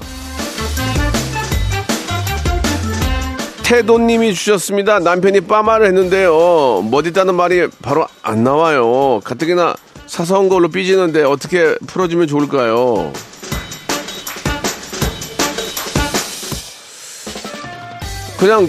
태도님이 3.70 4.34
주셨습니다. 4.34 4.98
남편이 4.98 5.42
빠마를 5.42 5.86
했는데요. 5.86 6.88
멋있다는 6.90 7.36
말이 7.36 7.68
바로 7.84 8.08
안 8.24 8.44
나와요. 8.44 9.20
가뜩이나 9.24 9.76
사서운 10.08 10.50
걸로 10.50 10.70
삐지는데 10.70 11.22
어떻게 11.22 11.76
풀어주면 11.86 12.26
좋을까요? 12.26 13.14
그냥 18.40 18.68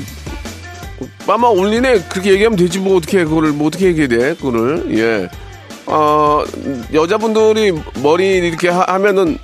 빠마 1.27 1.49
올리네 1.49 2.03
그렇게 2.11 2.33
얘기하면 2.35 2.59
되지 2.59 2.79
뭐 2.79 2.99
어떻게 2.99 3.25
그거를 3.25 3.53
뭐 3.53 3.69
어떻게 3.69 3.87
얘기해야 3.87 4.09
돼 4.09 4.35
그거를 4.35 4.99
예. 4.99 5.31
어 5.87 6.45
여자분들이 6.93 7.73
머리 8.03 8.37
이렇게 8.37 8.69
하, 8.69 8.99
면은 8.99 9.39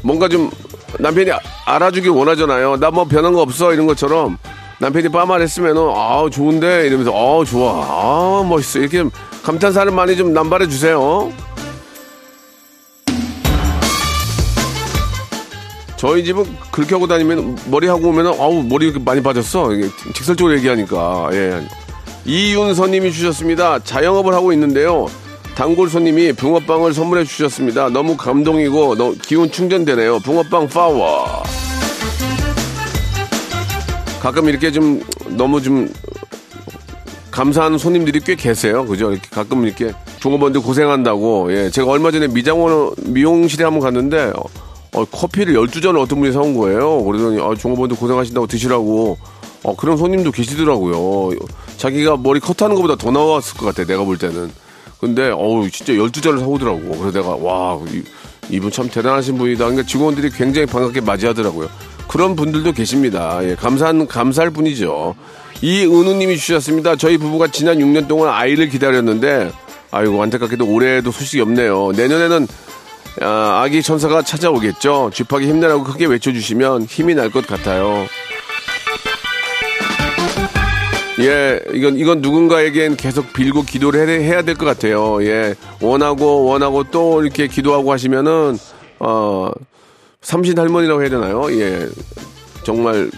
뭔가 0.00 0.26
좀 0.28 0.50
남편이 0.98 1.30
알아주길 1.66 2.10
원하잖아요. 2.12 2.78
나 2.78 2.90
뭐 2.90 3.04
변한 3.04 3.34
거 3.34 3.42
없어 3.42 3.74
이런 3.74 3.86
것처럼 3.86 4.38
남편이 4.82 5.10
빠마를 5.10 5.44
했으면 5.44 5.76
은 5.76 5.92
아 5.94 6.28
좋은데 6.28 6.88
이러면서 6.88 7.12
아 7.12 7.44
좋아 7.44 7.84
아 7.86 8.44
멋있어 8.48 8.80
이렇게 8.80 9.04
감탄사를 9.44 9.92
많이 9.92 10.16
좀 10.16 10.32
남발해 10.32 10.66
주세요. 10.68 11.32
저희 15.96 16.24
집은 16.24 16.44
그렇게 16.72 16.96
하고 16.96 17.06
다니면 17.06 17.56
머리 17.66 17.86
하고 17.86 18.08
오면 18.08 18.26
아우 18.26 18.62
머리 18.64 18.86
이렇게 18.86 18.98
많이 18.98 19.22
빠졌어. 19.22 19.70
직설적으로 20.14 20.56
얘기하니까 20.56 21.28
예. 21.32 21.60
이윤서님이 22.24 23.12
주셨습니다. 23.12 23.78
자영업을 23.84 24.34
하고 24.34 24.52
있는데요. 24.52 25.06
단골 25.54 25.90
손님이 25.90 26.32
붕어빵을 26.32 26.92
선물해 26.92 27.22
주셨습니다. 27.24 27.88
너무 27.90 28.16
감동이고 28.16 28.96
너무 28.96 29.14
기운 29.22 29.48
충전되네요. 29.50 30.18
붕어빵 30.20 30.68
파워. 30.68 31.42
가끔 34.22 34.48
이렇게 34.48 34.70
좀 34.70 35.02
너무 35.30 35.60
좀 35.60 35.92
감사하는 37.32 37.76
손님들이 37.76 38.20
꽤 38.20 38.36
계세요. 38.36 38.86
그죠? 38.86 39.10
이렇게 39.10 39.28
가끔 39.28 39.66
이렇게 39.66 39.92
붕어번들 40.20 40.60
고생한다고. 40.60 41.52
예. 41.52 41.70
제가 41.70 41.90
얼마 41.90 42.12
전에 42.12 42.28
미장원 42.28 42.92
미용실에 42.98 43.64
한번 43.64 43.80
갔는데 43.80 44.32
어, 44.94 45.04
커피를 45.06 45.54
12잔을 45.54 46.00
어떤 46.00 46.20
분이 46.20 46.32
사온 46.32 46.56
거예요. 46.56 47.02
그러더니, 47.02 47.40
아, 47.40 47.52
종업원들 47.56 47.96
고생하신다고 47.96 48.46
드시라고. 48.46 49.18
어, 49.64 49.74
그런 49.74 49.96
손님도 49.96 50.30
계시더라고요. 50.30 51.36
자기가 51.76 52.18
머리 52.18 52.38
컷하는 52.38 52.76
것보다 52.76 52.94
더 52.94 53.10
나왔을 53.10 53.56
것 53.56 53.66
같아, 53.66 53.84
내가 53.84 54.04
볼 54.04 54.18
때는. 54.18 54.52
근데, 55.00 55.30
어우, 55.30 55.68
진짜 55.70 55.94
12잔을 55.94 56.38
사오더라고. 56.38 56.80
그래서 56.80 57.10
내가, 57.10 57.34
와, 57.34 57.80
이, 58.50 58.60
분참 58.60 58.88
대단하신 58.88 59.38
분이다. 59.38 59.64
그러니까 59.64 59.86
직원들이 59.86 60.30
굉장히 60.30 60.66
반갑게 60.66 61.00
맞이하더라고요. 61.00 61.68
그런 62.08 62.36
분들도 62.36 62.72
계십니다. 62.72 63.40
예, 63.42 63.54
감사한, 63.54 64.06
감사할 64.06 64.50
뿐이죠. 64.50 65.14
이은우님이 65.62 66.36
주셨습니다. 66.36 66.96
저희 66.96 67.16
부부가 67.18 67.46
지난 67.48 67.78
6년 67.78 68.08
동안 68.08 68.32
아이를 68.34 68.68
기다렸는데 68.68 69.50
아이고 69.90 70.22
안타깝게도 70.22 70.66
올해도 70.66 71.10
소식이 71.10 71.40
없네요. 71.42 71.92
내년에는 71.92 72.46
아, 73.20 73.66
기 73.70 73.82
천사가 73.82 74.22
찾아오겠죠. 74.22 75.10
쥐파기 75.12 75.46
힘내라고 75.46 75.84
크게 75.84 76.06
외쳐주시면 76.06 76.84
힘이 76.84 77.14
날 77.14 77.30
것 77.30 77.46
같아요. 77.46 78.06
예, 81.20 81.60
이건, 81.74 81.98
이건 81.98 82.20
누군가에겐 82.22 82.96
계속 82.96 83.32
빌고 83.32 83.64
기도를 83.64 84.08
해, 84.08 84.24
해야 84.24 84.42
될 84.42 84.54
것 84.56 84.64
같아요. 84.64 85.22
예, 85.24 85.54
원하고, 85.80 86.44
원하고 86.46 86.84
또 86.84 87.22
이렇게 87.22 87.46
기도하고 87.48 87.92
하시면은, 87.92 88.58
어, 88.98 89.50
삼신 90.22 90.58
할머니라고 90.58 91.02
해야 91.02 91.10
되나요? 91.10 91.52
예, 91.52 91.88
정말 92.64 93.10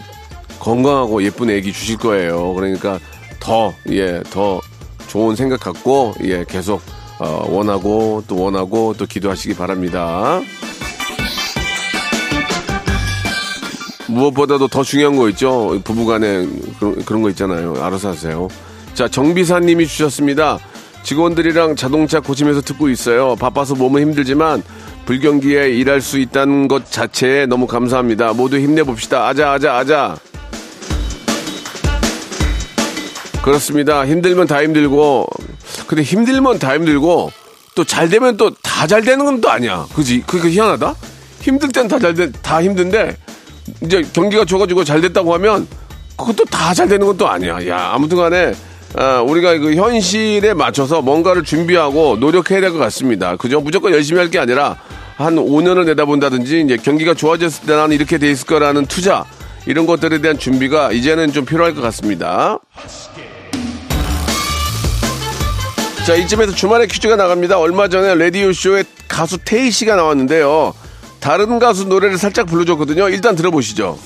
건강하고 0.59 1.23
예쁜 1.23 1.51
애기 1.51 1.73
주실 1.73 1.99
거예요. 1.99 2.55
그러니까 2.55 2.99
더, 3.39 3.75
예, 3.91 4.23
더 4.31 4.61
좋은 5.09 5.37
생각 5.37 5.61
갖고, 5.61 6.15
예, 6.25 6.45
계속, 6.49 6.81
어, 7.19 7.47
원하고, 7.49 8.25
또 8.27 8.37
원하고, 8.41 8.95
또 8.97 9.05
기도하시기 9.05 9.55
바랍니다. 9.55 10.41
무엇보다도 14.09 14.69
더 14.69 14.83
중요한 14.83 15.17
거 15.17 15.29
있죠. 15.31 15.79
부부간에 15.85 16.47
그런, 16.79 17.05
그런 17.05 17.23
거 17.23 17.31
있잖아요. 17.31 17.75
알아서 17.83 18.11
하세요. 18.11 18.49
자, 18.95 19.09
정비사님이 19.09 19.87
주셨습니다. 19.87 20.59
직원들이랑 21.03 21.77
자동차 21.77 22.21
고치면서 22.21 22.63
듣고 22.63 22.89
있어요. 22.89 23.37
바빠서 23.37 23.75
몸은 23.75 24.01
힘들지만 24.03 24.63
불경기에 25.07 25.71
일할 25.71 26.01
수 26.01 26.19
있다는 26.19 26.69
것 26.69 26.91
자체에 26.91 27.47
너무 27.47 27.67
감사합니다. 27.67 28.33
모두 28.33 28.59
힘내봅시다. 28.59 29.27
아자, 29.29 29.53
아자, 29.53 29.75
아자. 29.77 30.17
그렇습니다. 33.43 34.07
힘들면 34.07 34.47
다 34.47 34.63
힘들고, 34.63 35.27
근데 35.87 36.03
힘들면 36.03 36.59
다 36.59 36.75
힘들고, 36.75 37.31
또 37.75 37.85
잘 37.85 38.09
되면 38.09 38.37
또 38.37 38.51
다 38.63 38.87
잘 38.87 39.03
되는 39.03 39.25
건 39.25 39.41
또 39.41 39.51
아니야. 39.51 39.87
그지? 39.95 40.23
그게 40.27 40.49
희한하다? 40.51 40.95
힘들 41.41 41.69
땐 41.71 41.87
다잘 41.89 42.15
돼, 42.15 42.33
다 42.41 42.63
힘든데, 42.63 43.17
이제 43.83 44.03
경기가 44.15 44.45
좋아가지고 44.47 44.85
잘 44.85 45.01
됐다고 45.03 45.35
하면 45.35 45.67
그것도 46.17 46.45
다 46.47 46.73
잘 46.73 46.89
되는 46.89 47.07
것도 47.07 47.29
아니야. 47.29 47.67
야, 47.69 47.91
아무튼 47.93 48.17
간에 48.17 48.55
아, 48.97 49.21
우리가 49.23 49.59
그 49.59 49.75
현실에 49.75 50.55
맞춰서 50.55 51.03
뭔가를 51.03 51.43
준비하고 51.43 52.17
노력해야 52.17 52.61
될 52.61 52.71
것 52.73 52.79
같습니다. 52.79 53.37
그죠? 53.37 53.61
무조건 53.61 53.93
열심히 53.93 54.19
할 54.21 54.29
게 54.31 54.39
아니라 54.39 54.77
한 55.17 55.37
5년을 55.37 55.85
내다본다든지 55.87 56.61
이제 56.63 56.77
경기가 56.77 57.15
좋아졌을 57.15 57.67
때 57.67 57.75
나는 57.77 57.95
이렇게 57.95 58.19
돼 58.19 58.31
있을 58.31 58.47
거라는 58.47 58.87
투자 58.87 59.25
이런 59.67 59.87
것들에 59.87 60.21
대한 60.21 60.39
준비가 60.39 60.93
이제는 60.93 61.33
좀 61.33 61.45
필요할 61.45 61.75
것 61.75 61.81
같습니다. 61.83 62.59
자, 66.07 66.15
이쯤에서 66.15 66.53
주말에 66.55 66.87
퀴즈가 66.87 67.17
나갑니다. 67.17 67.59
얼마 67.59 67.89
전에 67.89 68.15
라디오 68.15 68.53
쇼에 68.53 68.85
가수 69.09 69.39
태희 69.39 69.71
씨가 69.71 69.97
나왔는데요. 69.97 70.75
다른 71.21 71.59
가수 71.59 71.85
노래를 71.87 72.19
살짝 72.19 72.47
불러줬거든요. 72.47 73.09
일단 73.09 73.35
들어보시죠. 73.37 73.99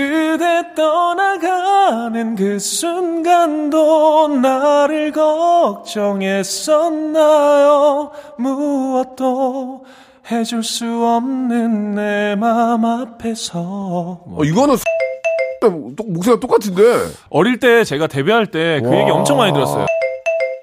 그대 0.00 0.74
떠나가는 0.74 2.36
그 2.36 2.58
순간도 2.58 4.28
나를 4.28 5.10
걱정했었나요? 5.12 8.10
무엇도 8.36 9.86
해줄 10.30 10.62
수 10.62 10.84
없는 10.84 11.94
내 11.94 12.36
맘 12.36 12.84
앞에서. 12.84 13.58
어, 13.58 14.38
이거는 14.44 14.76
목소리가 16.06 16.40
똑같은데. 16.40 16.82
어릴 17.30 17.58
때 17.58 17.82
제가 17.84 18.06
데뷔할 18.06 18.48
때 18.48 18.82
그 18.84 18.94
얘기 18.98 19.10
엄청 19.10 19.38
많이 19.38 19.54
들었어요. 19.54 19.86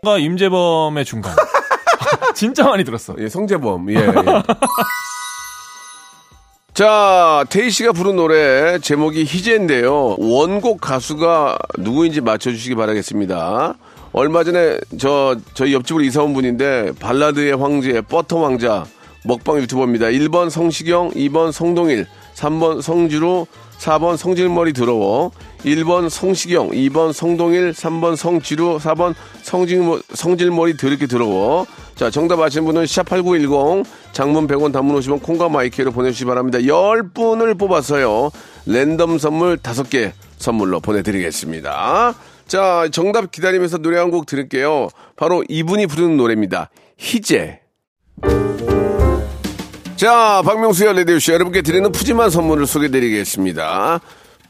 가 0.05 0.19
임재범의 0.19 1.05
중간. 1.05 1.33
진짜 2.35 2.65
많이 2.65 2.83
들었어. 2.83 3.15
예, 3.17 3.27
성재범. 3.29 3.89
예. 3.89 3.95
예. 3.95 4.05
자, 6.73 7.45
테이 7.49 7.69
씨가 7.69 7.91
부른 7.91 8.15
노래 8.15 8.79
제목이 8.79 9.25
희재인데요. 9.25 10.15
원곡 10.17 10.81
가수가 10.81 11.59
누구인지 11.77 12.21
맞춰주시기 12.21 12.73
바라겠습니다. 12.73 13.75
얼마 14.11 14.43
전에 14.43 14.79
저 14.97 15.35
저희 15.53 15.75
옆집으로 15.75 16.03
이사 16.03 16.23
온 16.23 16.33
분인데 16.33 16.93
발라드의 16.99 17.55
황제 17.57 18.01
버터 18.01 18.37
왕자 18.39 18.85
먹방 19.23 19.59
유튜버입니다. 19.59 20.07
1번 20.07 20.49
성시경, 20.49 21.11
2번 21.11 21.51
성동일, 21.51 22.07
3번 22.33 22.81
성주로, 22.81 23.45
4번 23.77 24.17
성질머리 24.17 24.73
더러워, 24.73 25.31
1번 25.63 26.09
성시경, 26.09 26.71
2번 26.71 27.13
성동일, 27.13 27.73
3번 27.73 28.15
성지루, 28.15 28.79
4번 28.79 29.13
성질, 29.43 29.83
성질머리 30.11 30.77
더럽게 30.77 31.05
더러워. 31.05 31.67
자, 31.95 32.09
정답 32.09 32.39
아시는 32.41 32.65
분은 32.65 32.83
샵8910, 32.85 33.85
장문 34.13 34.47
100원, 34.47 34.73
단문 34.73 34.99
50원, 34.99 35.21
콩과 35.21 35.49
마이크로 35.49 35.91
보내주시기 35.91 36.25
바랍니다. 36.25 36.57
10분을 36.59 37.57
뽑아서요, 37.57 38.31
랜덤 38.65 39.17
선물 39.19 39.57
5개 39.57 40.11
선물로 40.37 40.79
보내드리겠습니다. 40.79 42.15
자, 42.47 42.87
정답 42.91 43.31
기다리면서 43.31 43.77
노래 43.77 43.97
한 43.99 44.09
곡 44.11 44.25
들을게요. 44.25 44.89
바로 45.15 45.43
이분이 45.47 45.87
부르는 45.87 46.17
노래입니다. 46.17 46.69
희재. 46.97 47.59
자, 49.95 50.41
박명수의 50.43 50.93
라디오쇼 50.95 51.31
여러분께 51.31 51.61
드리는 51.61 51.89
푸짐한 51.91 52.29
선물을 52.29 52.65
소개드리겠습니다. 52.67 54.01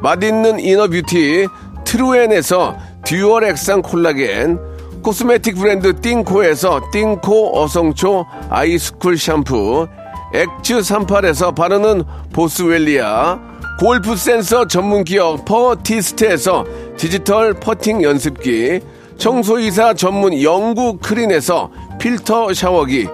맛있는 0.00 0.60
inner 0.60 0.88
beauty 0.88 1.46
트루엔에서 1.84 2.76
dual 3.04 3.44
액상 3.44 3.82
콜라겐 3.82 4.58
cosmetic 5.02 5.56
브랜드 5.56 5.98
띵코에서 6.00 6.80
띵코 6.92 7.58
어성초 7.60 8.26
아이스쿨 8.50 9.16
샴푸 9.18 9.88
엑츠 10.32 10.78
38에서 10.78 11.54
바르는 11.54 12.04
보스웰리아 12.32 13.40
골프 13.80 14.14
센서 14.14 14.66
전문 14.66 15.04
기업 15.04 15.44
퍼티스트에서 15.44 16.64
디지털 16.96 17.54
퍼팅 17.54 18.02
연습기 18.02 18.80
청소이사 19.16 19.94
전문 19.94 20.40
영구 20.40 20.98
크린에서 20.98 21.70
필터 21.98 22.52
샤워기 22.54 23.08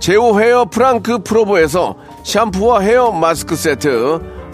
제오 0.00 0.38
헤어 0.40 0.64
프랑크 0.64 1.18
프로보에서 1.22 1.96
샴푸와 2.24 2.80
헤어 2.80 3.10
마스크 3.12 3.56
세트 3.56 4.37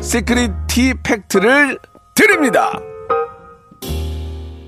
시크릿 0.00 0.52
티 0.68 0.94
팩트를 1.02 1.78
드립니다. 2.14 2.80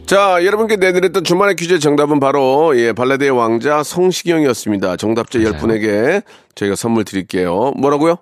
자, 0.07 0.45
여러분께 0.45 0.77
내드렸던 0.77 1.23
주말의 1.23 1.55
퀴즈의 1.55 1.79
정답은 1.79 2.19
바로, 2.19 2.77
예, 2.77 2.93
발라드의 2.93 3.31
왕자 3.31 3.85
성시경이었습니다. 3.85 4.97
정답자 4.97 5.39
10분에게 5.39 6.25
저희가 6.57 6.75
선물 6.75 7.05
드릴게요. 7.05 7.73
뭐라고요? 7.77 8.17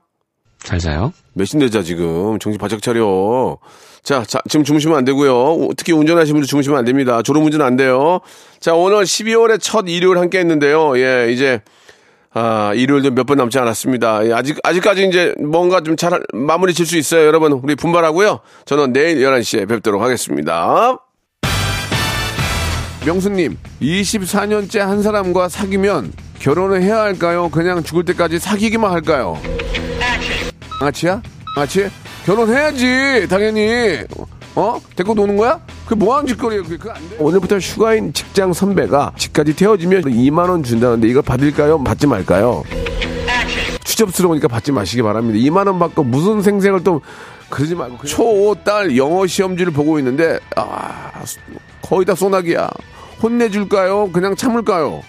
잘 0.62 0.78
자요. 0.78 1.14
몇인데 1.32 1.70
자, 1.70 1.82
지금. 1.82 2.38
정신 2.40 2.58
바짝 2.58 2.82
차려. 2.82 3.56
자, 4.02 4.22
자, 4.24 4.40
지금 4.48 4.64
주무시면 4.64 4.98
안 4.98 5.04
되고요. 5.06 5.68
특히 5.78 5.92
운전하시는 5.94 6.34
분들 6.34 6.46
주무시면 6.46 6.78
안 6.78 6.84
됩니다. 6.84 7.22
졸음 7.22 7.42
운전 7.44 7.62
안 7.62 7.76
돼요. 7.76 8.20
자, 8.60 8.74
오늘 8.74 9.04
12월의 9.04 9.58
첫 9.60 9.86
일요일 9.88 10.18
함께 10.18 10.40
했는데요. 10.40 10.98
예, 10.98 11.32
이제, 11.32 11.62
아, 12.34 12.72
일요일도 12.74 13.10
몇 13.12 13.26
번 13.26 13.38
남지 13.38 13.58
않았습니다. 13.58 14.26
예, 14.26 14.32
아직, 14.32 14.58
아직까지 14.62 15.06
이제 15.08 15.34
뭔가 15.40 15.80
좀 15.82 15.96
잘 15.96 16.20
마무리 16.32 16.72
질 16.74 16.86
수 16.86 16.96
있어요. 16.96 17.26
여러분, 17.26 17.52
우리 17.52 17.74
분발하고요. 17.74 18.40
저는 18.66 18.92
내일 18.92 19.18
11시에 19.18 19.68
뵙도록 19.68 20.02
하겠습니다. 20.02 20.96
명수님, 23.06 23.56
24년째 23.80 24.78
한 24.80 25.02
사람과 25.02 25.48
사귀면 25.48 26.12
결혼을 26.38 26.82
해야 26.82 27.00
할까요? 27.00 27.48
그냥 27.48 27.82
죽을 27.82 28.04
때까지 28.04 28.38
사귀기만 28.38 28.90
할까요? 28.92 29.40
양아치야? 30.80 31.22
양아치? 31.56 31.88
결혼해야지, 32.26 33.26
당연히. 33.28 33.98
어? 34.54 34.78
데리고 34.94 35.14
노는 35.14 35.36
거야? 35.36 35.60
그게 35.88 36.04
뭐하는 36.04 36.26
짓거리야, 36.26 36.62
그게. 36.62 36.76
그거 36.76 36.90
안 36.90 37.08
돼. 37.08 37.16
오늘부터 37.18 37.56
휴가인 37.56 38.12
직장 38.12 38.52
선배가 38.52 39.12
집까지 39.16 39.56
태워주면 39.56 40.02
2만 40.02 40.50
원 40.50 40.62
준다는데 40.62 41.08
이걸 41.08 41.22
받을까요? 41.22 41.82
받지 41.82 42.06
말까요? 42.06 42.62
추접스러우니까 43.84 44.48
받지 44.48 44.70
마시기 44.70 45.00
바랍니다. 45.00 45.38
2만 45.38 45.66
원 45.66 45.78
받고 45.78 46.04
무슨 46.04 46.42
생생을 46.42 46.84
또 46.84 47.00
그러지 47.48 47.74
말고. 47.74 48.06
초, 48.06 48.54
딸 48.62 48.98
영어 48.98 49.26
시험지를 49.26 49.72
보고 49.72 49.98
있는데, 49.98 50.38
아, 50.56 51.10
거의 51.80 52.04
다 52.04 52.14
소나기야. 52.14 52.68
혼내줄까요? 53.22 54.10
그냥 54.12 54.36
참을까요? 54.36 55.02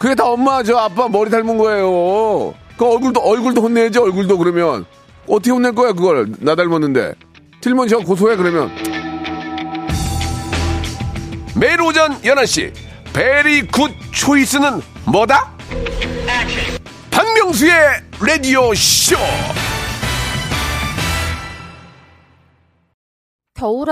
그게 0.00 0.16
다 0.16 0.24
엄마, 0.26 0.64
저 0.64 0.76
아빠 0.76 1.08
머리 1.08 1.30
닮은 1.30 1.56
거예요. 1.56 2.52
그 2.76 2.84
얼굴도, 2.84 3.20
얼굴도 3.20 3.62
혼내야지, 3.62 4.00
얼굴도 4.00 4.38
그러면. 4.38 4.84
어떻게 5.28 5.52
혼낼 5.52 5.72
거야, 5.72 5.92
그걸. 5.92 6.32
나 6.40 6.56
닮았는데. 6.56 7.14
틀면 7.60 7.86
저 7.86 7.98
고소해, 7.98 8.34
그러면. 8.34 9.05
매일 11.58 11.80
오전 11.80 12.20
11시. 12.20 12.72
베리 13.14 13.66
굿 13.68 13.90
초이스는 14.12 14.82
뭐다? 15.06 15.56
박명수의 17.10 17.72
라디오 18.20 18.74
쇼! 18.74 19.16
겨울아 23.54 23.84